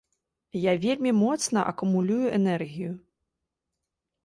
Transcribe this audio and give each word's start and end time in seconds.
Я 0.59 0.71
вельмі 0.85 1.11
моцна 1.17 1.67
акумулюю 1.73 2.33
энергію. 2.41 2.91